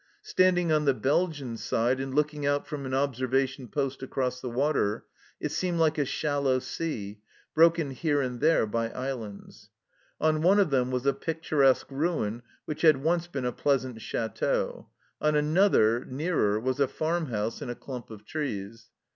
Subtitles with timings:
[0.23, 5.05] Standing on the Belgian side, and looking out from an observation post across the water,
[5.39, 7.21] it seemed like a shallow sea,
[7.53, 9.69] broken here and there by islands.
[10.19, 14.89] On one of them was a picturesque ruin which had once been a pleasant chateau;
[15.21, 18.89] on another, nearer, was a farm house in a clump of trees.